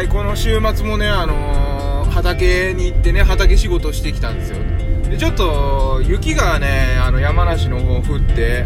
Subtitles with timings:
[0.00, 4.56] はいこの週末もねあのー畑に行ってね畑仕事してきたんですよ。
[5.10, 8.64] でちょっと雪がねあの山梨の方降って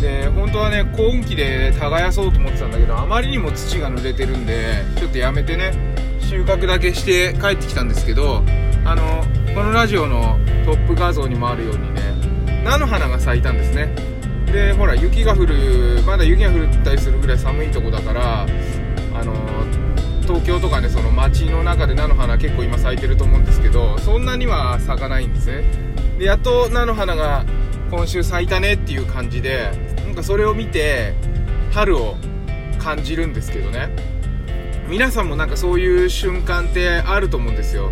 [0.00, 5.72] で本当はね耕機で耕そうと思ってたんだけどあまりにも土が濡れてるんでちょっとやめてね
[6.18, 8.42] 収穫だけして帰ってきたんですけど
[8.84, 9.22] あの
[9.54, 12.00] このラジオのトップ画像にもあるようにね
[12.64, 13.94] 菜の花が咲いたんですね。
[14.46, 18.46] でほら雪が降るまだ雪が降ったりするぐらい寒いとこだから
[19.14, 19.77] あの
[20.28, 25.64] 東京とかねその街の中で菜の花結構今咲いてると思うんですけどそんなには咲かないんですね。
[26.18, 27.46] でやっと菜の花が
[27.90, 29.70] 今週咲いたねっていう感じで
[30.04, 31.14] なんかそれを見て
[31.72, 32.16] 春を
[32.78, 33.88] 感じるんですけどね。
[34.86, 37.90] 皆さんもなんかそういう瞬間ってあると思うんですよ。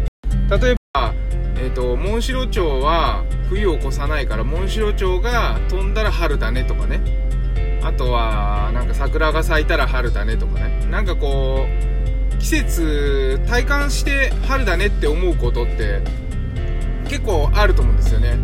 [0.51, 1.15] 例えば、
[1.57, 7.01] えー、とモンシロチョウは冬を越さないからモンシロチョウが飛んだら春だねとかね。
[7.83, 10.87] あとはなんか桜が咲いたら春だねとかね。
[10.91, 11.96] なんかこう
[12.39, 16.01] 季節体感して春だねって思うことって
[17.09, 18.39] 結構あると思うんですよね。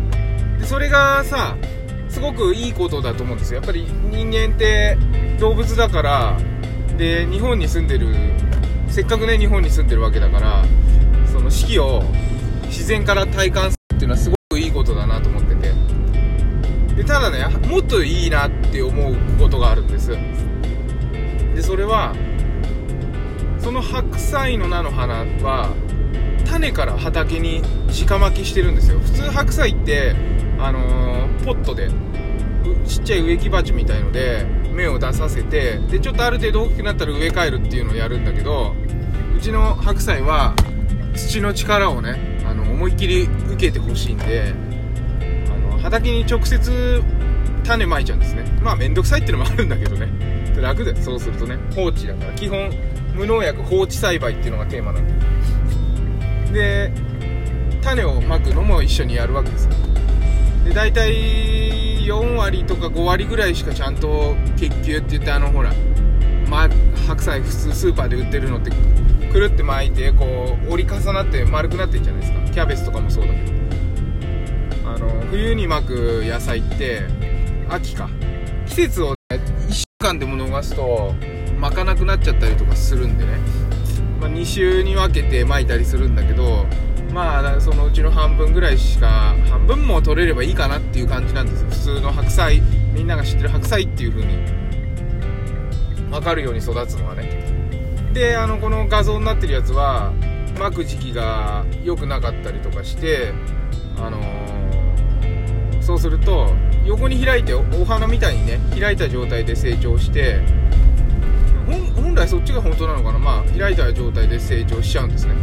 [0.59, 1.55] でそれがさ
[2.09, 3.57] すごくいいことだと思うんですよ。
[3.57, 4.97] やっぱり人間って
[5.39, 6.37] 動物だから
[6.97, 8.13] で日本に住んでる
[8.87, 10.65] せっかくね日本に住んでるわけだから
[11.31, 12.03] その四季を
[12.65, 15.73] 自然から体感するっていうのはすごくいいことだなと思ってて。
[16.95, 20.15] でただねもっといいなって思うことがあるんです。
[21.55, 22.13] でそれは
[23.73, 25.73] の白菜の菜の花は
[26.45, 28.99] 種から畑に直巻きしてるんですよ。
[28.99, 30.15] 普通白菜って
[30.59, 31.89] あのー、ポットで
[32.87, 38.75] ちっちゃい植木鉢みたいので芽を出させてでちょっとある程度大きくなったら植え替えるっていうのをやるんだけど
[39.35, 40.55] うちの白菜は
[41.15, 44.53] 土の力をねあの思いっきり受けてほしいんで
[45.47, 47.03] あの畑に直接
[47.63, 48.45] 種まいちゃうんですね。
[48.61, 50.07] まあ面倒くさいっていうのもあるんだけどね。
[50.61, 51.57] 楽だよそうするとね。
[51.73, 52.33] 放置だから。
[52.33, 52.69] 基本
[53.13, 55.13] 無農薬放置栽培っていうのがテーマなんで。
[56.53, 56.91] で
[57.81, 59.67] 種をまくのも一緒にやるわけです
[60.63, 61.11] で大体
[62.05, 65.73] 4割とか5割ぐらいしかちゃんと結球って言ってあのほら、
[66.49, 66.69] ま、
[67.07, 68.71] 白菜普通スーパーで売ってるのって
[69.31, 72.39] くるって巻いてこう折り重なって丸くなってるじゃないですか。
[72.51, 73.53] キャベツとかもそうだけど。
[74.85, 77.01] あの冬に巻く野菜って
[77.67, 78.09] 秋か。
[78.67, 81.13] 季節を、1週間でも逃すと
[81.63, 83.37] 巻かなくなっちゃったりとかするんでね、
[84.19, 86.65] まあ、2週に分けて巻いたりするんだけど
[87.13, 91.69] まあそのうちの半分ぐらいしか半分も取れればいいかなっていう感じなんですよ。
[91.69, 92.59] 普通の白菜
[92.91, 94.37] みんなが知ってる白菜っていう風に。
[96.09, 98.11] 分かるように育つのはね。
[98.13, 100.11] であのこの画像になってるやつは
[100.59, 103.31] 巻く時期が良くなかったりとかして
[103.97, 106.51] あのー、そうすると
[106.83, 110.41] 横に開いてお花みたいにね開いた状態で成長して
[112.23, 115.33] 本来そっちが本当なのかなまあ開いた状態で成長しちゃうんですね。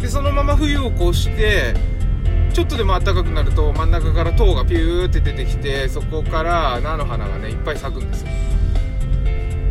[0.00, 1.74] でそのまま冬を越して
[2.52, 8.28] ちょっとでも暖かくなると真ん中から塔がピューって出てきてそこから菜の花がねいっぱい咲くんですよ。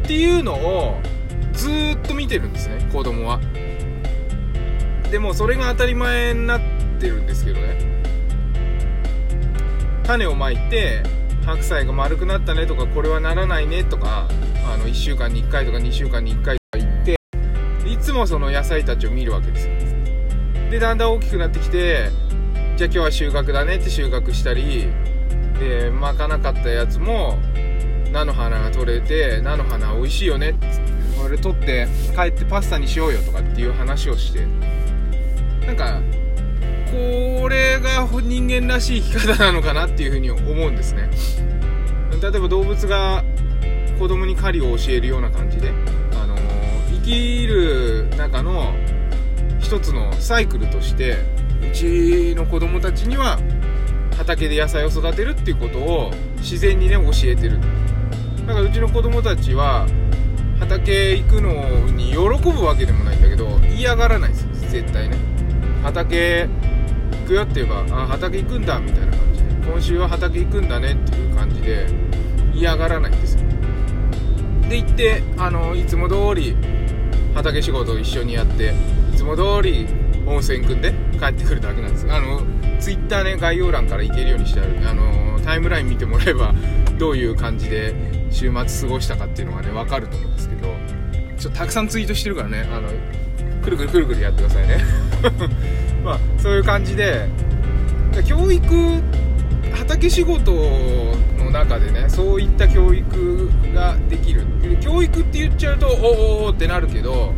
[0.03, 1.01] っていうのを
[1.51, 3.39] ずっと見てるんですね子供は。
[5.11, 6.61] でもそれが当たり前になっ
[6.99, 7.75] てるんですけどね。
[10.03, 11.03] 種をまいて
[11.45, 14.27] 白菜が丸くなったねとかこれはならないねとか
[14.65, 17.15] あの1週間に1回とか2週間に1回とか言って
[17.87, 19.73] いつもその野菜たちを見るわけですよ。
[20.71, 22.09] でだんだん大きくなってきて
[22.75, 24.87] じゃあ今日は収穫だねって収穫したり
[25.59, 27.37] で巻かなかったやつも
[28.11, 30.91] 菜の花が取れて菜の花美味しいよねっつって
[31.21, 34.45] これ取って帰ってパスタにしようよとかっていう話をして。
[35.65, 35.99] なんか
[37.41, 41.09] これが人間らしい生き方なのかなっていうふうに思うんですね。
[42.21, 43.23] 例えば動物が
[43.99, 45.71] 子供に狩りを教えるような感じで、
[46.13, 46.39] あのー、
[46.95, 48.73] 生きる中の
[49.59, 51.17] 一つのサイクルとして
[51.61, 53.39] うちの子供たちには
[54.17, 57.59] 畑で野菜を育てるっていうことを自然にね教えてる。
[58.47, 59.87] だからうちの子供たちは
[60.59, 61.51] 畑行くの
[61.91, 65.17] に喜ぶわけでもないんだけど嫌がらないです絶対ね。
[65.83, 66.47] 畑
[67.11, 71.87] 行くよって言えばあ畑行くんだみたいな感じで今週は畑行くんだねっていう感じで
[72.53, 73.41] 嫌がらないんですよ。
[74.69, 76.55] で行ってあのいつも通り
[77.33, 78.73] 畑仕事を一緒にやって
[79.13, 79.87] いつも通り
[80.25, 82.11] 温泉組んで帰ってくるだけなんです。
[82.11, 82.41] あの
[82.79, 84.89] ツイッターね概要欄から行けるようにしてある。
[84.89, 86.53] あのタイムライン見てもらえば
[86.97, 87.93] どういう感じで
[88.31, 90.73] 週末過ごしたかっていうのがね分かると思うんですけど
[91.37, 92.89] ちょっとたくさんツイートしてるからねあの
[93.61, 94.77] くるくるくるくるやってくださいね。
[96.05, 97.27] まあそういう感じで
[98.25, 99.01] 教育
[99.73, 100.51] 畑仕事
[101.37, 104.45] の中でねそういった教育ができる。
[104.81, 107.33] 教育って言っちゃうとおおおってなるけど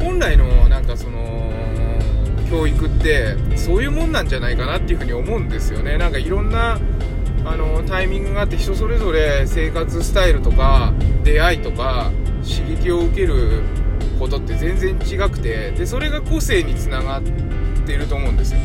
[0.00, 1.50] 本来のなんかその
[2.50, 5.98] 教育ってそういうもんなんじゃないかなっていうふうに思うんですよね。
[5.98, 6.78] なんかいろんな
[7.44, 10.92] あのタイミングがあって人それぞれ生活スタイルとか
[11.24, 12.10] 出会いとか
[12.42, 13.62] 刺激を受ける
[14.18, 17.32] ことって全然違くてでそれが個性につながって
[17.82, 18.60] ていると思うんですよ。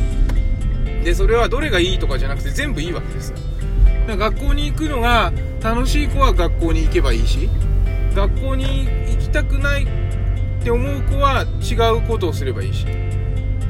[1.04, 3.38] でそれはどれがいいとかじゃなくて全部いいわけですよ。
[4.08, 7.50] 学校に行くのが楽しい子は学校に行けばいいし
[8.16, 9.88] 学校に行きたくないっ
[10.64, 12.86] て思う子は違うことをすればいいし。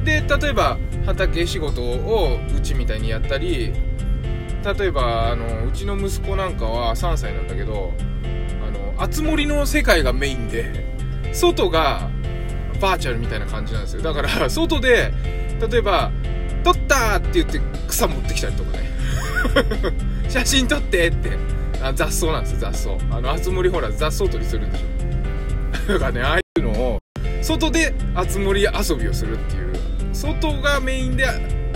[0.04, 3.72] で例えば畑仕事をうちみたいにやったり
[4.78, 7.92] 例えばあのうちの息子なんかは3歳なんだけど
[8.66, 10.86] あの熱盛の世界がメインで
[11.32, 12.10] 外が
[12.80, 14.02] バーチャルみたいな感じなんですよ。
[14.02, 15.12] だから外で
[15.66, 16.10] 例えば
[16.64, 18.88] 「撮った!」って言って草持ってきたりとかね。
[20.28, 21.30] 写真撮ってって。
[21.80, 23.16] あ雑草なんですよ雑草。
[23.16, 25.92] あの熱盛ほら雑草取りするんでしょ。
[25.92, 26.98] だからねああいうのを
[27.40, 29.68] 外で熱盛遊びをするっていう。
[30.12, 31.24] 外がメインで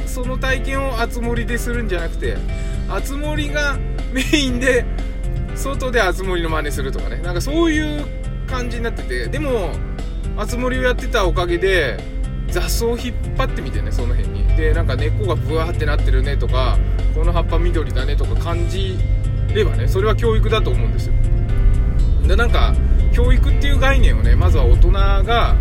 [0.06, 2.36] その体験を熱盛でするんじゃなくて
[2.88, 3.78] 熱盛が
[4.12, 4.84] メインで
[5.54, 7.20] 外で熱盛の真似するとかね。
[7.22, 8.04] なんかそういう
[8.48, 9.28] 感じになってて。
[9.28, 9.70] でも
[10.36, 11.98] 熱盛をやってたおかげで
[12.52, 14.42] 雑草を引っ張ってみてねその辺に。
[14.56, 16.78] でなんか根っこがブワーってなってるねとか
[17.14, 18.98] この葉っぱ緑だねとか感じ
[19.54, 21.14] ればねそれは教育だと思うんですよ。
[22.28, 22.74] でなんか
[23.12, 25.56] 教育っていう概念をねまずは大人が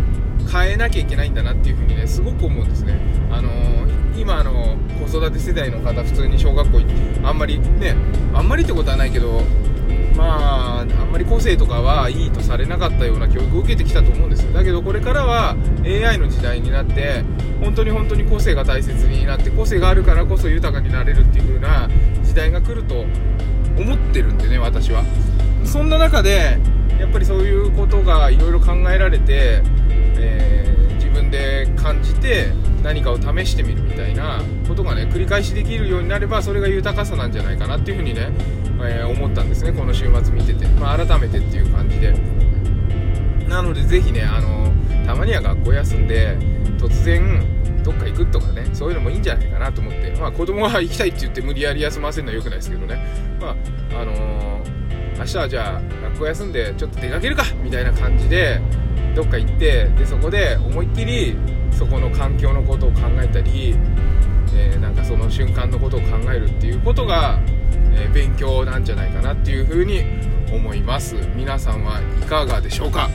[0.50, 2.98] 変えなきゃいけないんだなっていうふうにねすごく思うんですね。
[3.30, 7.96] あのー、今あの子育て世代の方普通に小学校行ってあんまりね
[8.34, 9.42] あんまりってことはないけど
[10.16, 14.52] まああんまり個性とかはいいとされなかったような教育を受けてきたと思うんですよ。
[14.52, 17.24] だけどこれからは AI の時代になって
[17.60, 21.88] 本当に本当に個性が大切になって個性があるからこそ豊かになれるっていう風な
[22.22, 23.04] 時代が来ると
[23.78, 25.04] 思ってるんでね私は。
[25.64, 26.58] そんな中で
[26.98, 29.62] やっぱりそういうことがいろいろ考えられて、
[30.18, 30.61] えー、
[32.82, 38.30] 何かを試してみるみたいなことがね繰り返しできるようになればそれが豊かさなんじゃないかなっていうふうにね、
[38.82, 42.14] えー、思ったんですねこの週末見てて、まあ、改めてっていう感じで。
[43.48, 44.72] なのでぜひねあの
[45.04, 46.38] たまには学校休んで
[46.78, 50.16] 突然どっか行くとかねそういうのもいいんじゃないかなと思って。
[50.18, 53.04] まあ子供は行きたいって言って無理やり休ませるのは良くないですけどね。
[53.40, 58.60] まああのー、明日はじゃあ学校休んでちょっと出かけるかみたいな感じで
[59.14, 61.36] どっか行ってでそこで思いっきり
[61.82, 63.74] そこの環境のことを考えたり、
[64.54, 67.40] えー、なんかその瞬間のことを考えるっていうことが、
[67.92, 70.04] えー、勉強なんじゃないかなっていうふうに
[70.52, 71.16] 思います。
[71.34, 73.10] 皆さんはいかがでしょうか？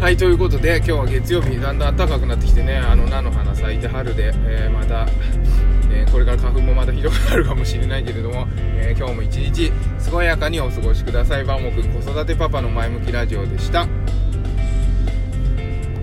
[0.00, 5.08] はいということで今日は月曜日だんだん暖かくなってきてねあの菜の花咲いて春で、えー、また、
[5.90, 8.46] えこれから花粉もまたひどくなるかもしれないけれども、
[8.76, 9.72] え今日も一日
[10.08, 11.44] 健やかにお過ごしください。
[11.44, 13.88] バモくん子育てパパの前向きラジオでした。